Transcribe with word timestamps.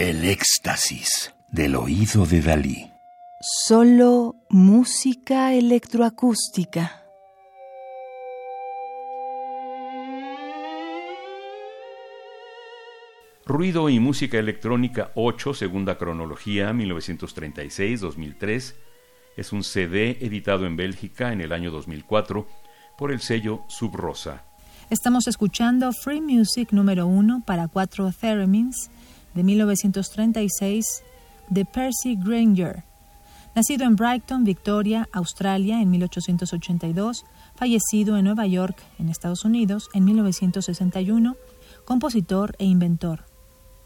El 0.00 0.24
éxtasis 0.24 1.34
del 1.50 1.74
oído 1.74 2.24
de 2.24 2.40
Dalí. 2.40 2.88
Solo 3.40 4.36
música 4.48 5.52
electroacústica. 5.54 7.02
Ruido 13.44 13.88
y 13.88 13.98
música 13.98 14.38
electrónica 14.38 15.10
8, 15.16 15.54
segunda 15.54 15.98
cronología, 15.98 16.72
1936-2003, 16.72 18.74
es 19.36 19.52
un 19.52 19.64
CD 19.64 20.18
editado 20.20 20.66
en 20.66 20.76
Bélgica 20.76 21.32
en 21.32 21.40
el 21.40 21.52
año 21.52 21.72
2004 21.72 22.46
por 22.96 23.10
el 23.10 23.20
sello 23.20 23.64
Subrosa. 23.66 24.44
Estamos 24.90 25.26
escuchando 25.26 25.90
Free 25.92 26.20
Music 26.20 26.68
número 26.70 27.08
1 27.08 27.42
para 27.44 27.66
cuatro 27.66 28.12
theremins 28.12 28.90
de 29.34 29.42
1936 29.42 31.02
de 31.48 31.64
Percy 31.64 32.16
Granger. 32.16 32.84
Nacido 33.54 33.86
en 33.86 33.96
Brighton, 33.96 34.44
Victoria, 34.44 35.08
Australia, 35.12 35.80
en 35.80 35.90
1882, 35.90 37.24
fallecido 37.56 38.16
en 38.16 38.24
Nueva 38.24 38.46
York, 38.46 38.80
en 38.98 39.08
Estados 39.08 39.44
Unidos, 39.44 39.88
en 39.94 40.04
1961, 40.04 41.36
compositor 41.84 42.54
e 42.58 42.66
inventor. 42.66 43.24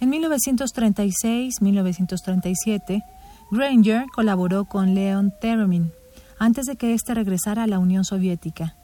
En 0.00 0.10
1936-1937, 0.12 3.02
Granger 3.50 4.06
colaboró 4.14 4.64
con 4.64 4.94
Leon 4.94 5.34
Theremin 5.40 5.92
antes 6.38 6.66
de 6.66 6.76
que 6.76 6.94
éste 6.94 7.14
regresara 7.14 7.64
a 7.64 7.66
la 7.66 7.78
Unión 7.78 8.04
Soviética 8.04 8.76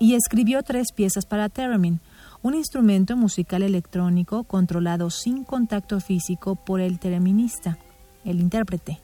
y 0.00 0.14
escribió 0.14 0.62
tres 0.62 0.92
piezas 0.92 1.26
para 1.26 1.48
Theremin, 1.48 2.00
un 2.44 2.54
instrumento 2.54 3.16
musical 3.16 3.62
electrónico 3.62 4.44
controlado 4.44 5.08
sin 5.08 5.44
contacto 5.44 5.98
físico 5.98 6.56
por 6.56 6.82
el 6.82 6.98
tereminista, 6.98 7.78
el 8.22 8.38
intérprete. 8.38 9.00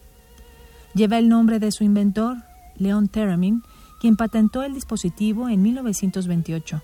Lleva 0.94 1.16
el 1.16 1.30
nombre 1.30 1.58
de 1.58 1.72
su 1.72 1.82
inventor, 1.82 2.36
Leon 2.76 3.08
Theremin, 3.08 3.62
quien 3.98 4.16
patentó 4.16 4.62
el 4.62 4.74
dispositivo 4.74 5.48
en 5.48 5.62
1928. 5.62 6.82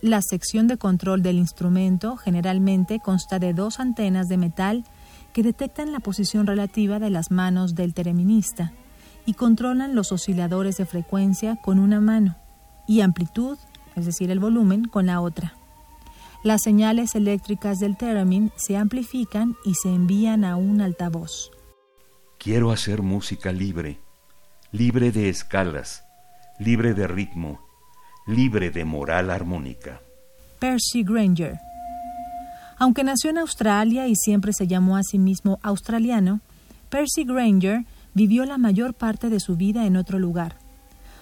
La 0.00 0.22
sección 0.22 0.66
de 0.66 0.76
control 0.76 1.22
del 1.22 1.38
instrumento 1.38 2.16
generalmente 2.16 2.98
consta 2.98 3.38
de 3.38 3.54
dos 3.54 3.78
antenas 3.78 4.26
de 4.26 4.38
metal 4.38 4.84
que 5.32 5.44
detectan 5.44 5.92
la 5.92 6.00
posición 6.00 6.48
relativa 6.48 6.98
de 6.98 7.10
las 7.10 7.30
manos 7.30 7.76
del 7.76 7.94
tereminista 7.94 8.72
y 9.24 9.34
controlan 9.34 9.94
los 9.94 10.10
osciladores 10.10 10.78
de 10.78 10.86
frecuencia 10.86 11.54
con 11.62 11.78
una 11.78 12.00
mano 12.00 12.34
y 12.88 13.02
amplitud 13.02 13.56
es 13.98 14.06
decir, 14.06 14.30
el 14.30 14.40
volumen, 14.40 14.84
con 14.84 15.06
la 15.06 15.20
otra. 15.20 15.54
Las 16.44 16.62
señales 16.62 17.14
eléctricas 17.14 17.78
del 17.78 17.96
theremin 17.96 18.52
se 18.56 18.76
amplifican 18.76 19.56
y 19.64 19.74
se 19.74 19.88
envían 19.88 20.44
a 20.44 20.56
un 20.56 20.80
altavoz. 20.80 21.50
Quiero 22.38 22.70
hacer 22.70 23.02
música 23.02 23.50
libre, 23.50 23.98
libre 24.70 25.10
de 25.10 25.28
escalas, 25.28 26.04
libre 26.60 26.94
de 26.94 27.08
ritmo, 27.08 27.60
libre 28.26 28.70
de 28.70 28.84
moral 28.84 29.30
armónica. 29.30 30.00
Percy 30.60 31.02
Granger. 31.02 31.58
Aunque 32.78 33.02
nació 33.02 33.30
en 33.30 33.38
Australia 33.38 34.06
y 34.06 34.14
siempre 34.14 34.52
se 34.52 34.68
llamó 34.68 34.96
a 34.96 35.02
sí 35.02 35.18
mismo 35.18 35.58
australiano, 35.62 36.40
Percy 36.88 37.24
Granger 37.24 37.84
vivió 38.14 38.44
la 38.44 38.58
mayor 38.58 38.94
parte 38.94 39.28
de 39.28 39.40
su 39.40 39.56
vida 39.56 39.86
en 39.86 39.96
otro 39.96 40.20
lugar 40.20 40.67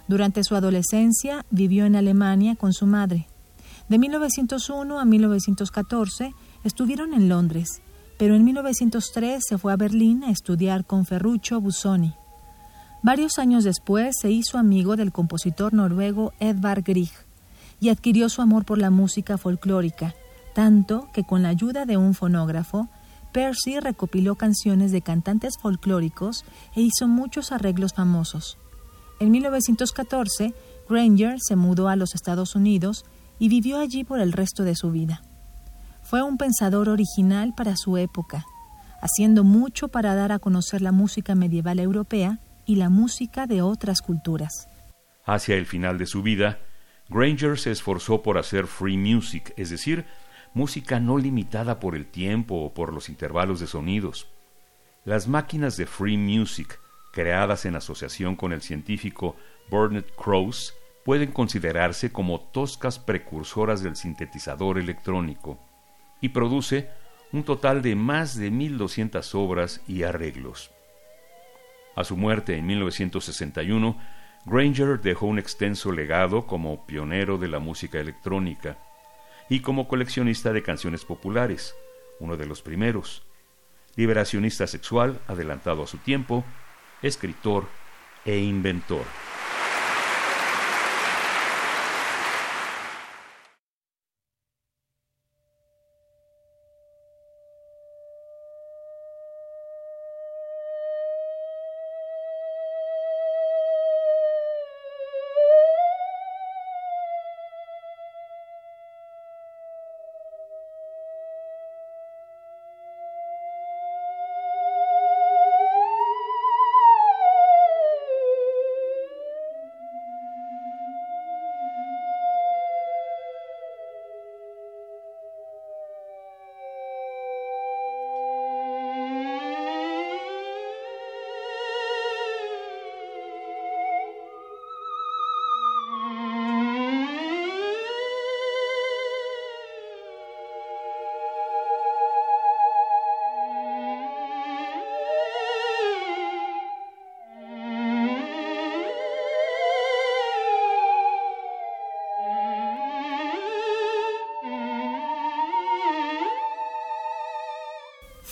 durante 0.09 0.45
su 0.45 0.55
adolescencia 0.55 1.45
vivió 1.51 1.85
en 1.85 1.97
Alemania 1.97 2.57
con 2.57 2.73
su 2.73 2.87
madre. 2.87 3.29
De 3.89 3.99
1901 3.99 4.99
a 4.99 5.05
1914 5.05 6.35
estuvieron 6.65 7.15
en 7.15 7.29
Londres, 7.29 7.81
pero 8.19 8.35
en 8.35 8.45
1903 8.45 9.43
se 9.47 9.59
fue 9.59 9.73
a 9.73 9.77
Berlín 9.77 10.25
a 10.25 10.31
estudiar 10.31 10.85
con 10.85 11.05
Ferruccio 11.05 11.61
Busoni. 11.61 12.15
Varios 13.03 13.39
años 13.39 13.63
después 13.63 14.17
se 14.21 14.31
hizo 14.31 14.59
amigo 14.59 14.97
del 14.97 15.13
compositor 15.13 15.73
noruego 15.73 16.33
Edvard 16.41 16.83
Grieg 16.83 17.13
y 17.79 17.91
adquirió 17.91 18.29
su 18.29 18.43
amor 18.43 18.65
por 18.65 18.79
la 18.79 18.91
música 18.91 19.39
folclórica, 19.39 20.15
tanto 20.55 21.09
que 21.13 21.23
con 21.23 21.43
la 21.43 21.51
ayuda 21.51 21.85
de 21.85 21.97
un 21.97 22.15
fonógrafo, 22.15 22.89
Percy 23.33 23.79
recopiló 23.81 24.37
canciones 24.37 24.93
de 24.93 25.03
cantantes 25.03 25.55
folclóricos 25.61 26.45
e 26.75 26.81
hizo 26.81 27.07
muchos 27.07 27.53
arreglos 27.53 27.93
famosos. 27.93 28.59
En 29.19 29.31
1914, 29.31 30.55
Granger 30.89 31.39
se 31.41 31.57
mudó 31.57 31.89
a 31.89 31.97
los 31.97 32.15
Estados 32.15 32.55
Unidos 32.55 33.05
y 33.39 33.49
vivió 33.49 33.79
allí 33.79 34.05
por 34.05 34.21
el 34.21 34.33
resto 34.33 34.63
de 34.63 34.77
su 34.77 34.91
vida. 34.91 35.23
Fue 36.03 36.23
un 36.23 36.37
pensador 36.37 36.89
original 36.89 37.55
para 37.57 37.77
su 37.77 37.97
época, 37.97 38.45
haciendo 39.01 39.43
mucho 39.43 39.89
para 39.89 40.15
dar 40.15 40.33
a 40.33 40.39
conocer 40.39 40.83
la 40.83 40.93
música 40.93 41.35
medieval 41.35 41.81
europea 41.81 42.39
y 42.67 42.77
la 42.77 42.91
música 42.91 43.47
de 43.47 43.63
otras 43.63 44.03
culturas. 44.03 44.69
Hacia 45.25 45.57
el 45.57 45.67
final 45.67 45.99
de 45.99 46.07
su 46.07 46.23
vida, 46.23 46.59
Granger 47.09 47.59
se 47.59 47.71
esforzó 47.71 48.23
por 48.23 48.37
hacer 48.37 48.67
free 48.67 48.99
music, 48.99 49.55
es 49.57 49.71
decir, 49.71 50.05
música 50.55 51.01
no 51.01 51.19
limitada 51.19 51.81
por 51.81 51.97
el 51.97 52.07
tiempo 52.07 52.57
o 52.57 52.75
por 52.75 52.93
los 52.93 53.09
intervalos 53.09 53.61
de 53.61 53.67
sonidos. 53.67 54.27
Las 55.05 55.27
máquinas 55.27 55.77
de 55.77 55.87
free 55.87 56.17
music 56.17 56.81
creadas 57.17 57.65
en 57.65 57.77
asociación 57.77 58.37
con 58.37 58.53
el 58.53 58.61
científico 58.61 59.37
Bernard 59.71 60.05
Krause, 60.23 60.75
pueden 61.03 61.33
considerarse 61.33 62.13
como 62.13 62.41
toscas 62.41 62.99
precursoras 62.99 63.83
del 63.83 63.97
sintetizador 63.97 64.77
electrónico 64.77 65.59
y 66.21 66.29
produce 66.29 66.91
un 67.33 67.43
total 67.43 67.81
de 67.81 67.97
más 67.97 68.37
de 68.37 68.53
1.200 68.53 69.35
obras 69.35 69.81
y 69.89 70.03
arreglos. 70.03 70.71
A 71.95 72.05
su 72.05 72.19
muerte 72.19 72.59
en 72.59 72.67
1961, 72.67 73.99
Granger 74.45 75.01
dejó 75.01 75.25
un 75.25 75.39
extenso 75.39 75.93
legado 75.93 76.47
como 76.47 76.85
pionero 76.85 77.39
de 77.39 77.49
la 77.49 77.61
música 77.61 77.99
electrónica 77.99 78.77
y 79.49 79.61
como 79.61 79.89
coleccionista 79.89 80.53
de 80.53 80.63
canciones 80.63 81.07
populares, 81.07 81.75
uno 82.21 82.37
de 82.37 82.45
los 82.45 82.61
primeros, 82.61 83.23
liberacionista 83.95 84.67
sexual 84.67 85.19
adelantado 85.27 85.85
a 85.85 85.87
su 85.87 85.97
tiempo 85.97 86.45
escritor 87.03 87.67
e 88.25 88.39
inventor. 88.39 89.26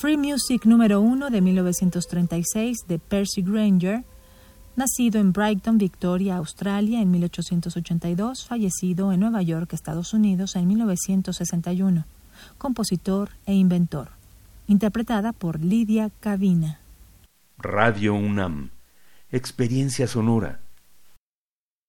Free 0.05 0.19
Music 0.19 0.67
número 0.67 1.01
1 1.01 1.31
de 1.31 1.41
1936 1.41 2.87
de 2.87 2.99
Percy 2.99 3.41
Granger, 3.41 4.05
nacido 4.77 5.19
en 5.19 5.33
Brighton, 5.33 5.79
Victoria, 5.79 6.37
Australia 6.37 7.01
en 7.01 7.11
1882, 7.11 8.45
fallecido 8.45 9.13
en 9.13 9.21
Nueva 9.21 9.41
York, 9.41 9.73
Estados 9.73 10.13
Unidos 10.13 10.57
en 10.57 10.67
1961, 10.69 12.05
compositor 12.59 13.31
e 13.47 13.55
inventor, 13.55 14.11
interpretada 14.67 15.33
por 15.33 15.65
Lidia 15.65 16.11
Cavina. 16.21 16.81
Radio 17.57 18.13
UNAM, 18.13 18.73
experiencia 19.31 20.07
sonora 20.07 20.61